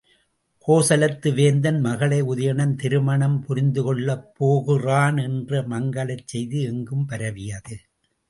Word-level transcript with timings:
கோசலத்து 0.67 1.29
வேந்தன் 1.33 1.79
மகளை 1.79 2.21
உதயணன் 2.21 2.73
திருமணம் 2.75 3.37
புரிந்துகொள்ளப் 3.47 4.25
போகின்றான் 4.39 5.19
என்ற 5.23 5.61
மங்கலச் 5.67 6.25
செய்தி 6.25 6.61
எங்கும் 6.63 7.05
பரவியது. 7.05 7.77